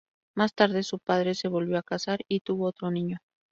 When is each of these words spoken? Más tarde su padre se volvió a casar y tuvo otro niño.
Más 0.35 0.55
tarde 0.55 0.81
su 0.81 0.97
padre 0.97 1.35
se 1.35 1.47
volvió 1.47 1.77
a 1.77 1.83
casar 1.83 2.21
y 2.27 2.39
tuvo 2.39 2.65
otro 2.65 2.89
niño. 2.89 3.19